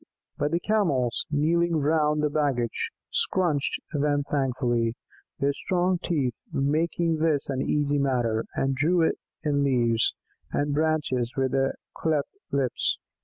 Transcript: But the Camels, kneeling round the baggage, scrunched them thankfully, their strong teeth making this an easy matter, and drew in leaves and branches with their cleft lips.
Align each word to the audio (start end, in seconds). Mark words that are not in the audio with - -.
But 0.35 0.49
the 0.49 0.59
Camels, 0.59 1.27
kneeling 1.29 1.75
round 1.77 2.23
the 2.23 2.31
baggage, 2.31 2.89
scrunched 3.11 3.79
them 3.93 4.23
thankfully, 4.23 4.95
their 5.37 5.53
strong 5.53 5.99
teeth 6.03 6.33
making 6.51 7.17
this 7.17 7.47
an 7.49 7.61
easy 7.61 7.99
matter, 7.99 8.45
and 8.55 8.73
drew 8.73 9.03
in 9.43 9.63
leaves 9.63 10.15
and 10.51 10.73
branches 10.73 11.35
with 11.37 11.51
their 11.51 11.75
cleft 11.93 12.35
lips. 12.51 12.97